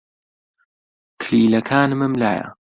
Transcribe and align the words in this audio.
کلیلەکانمم 1.21 2.13
لایە. 2.21 2.45